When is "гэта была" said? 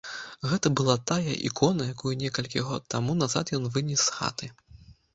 0.53-0.95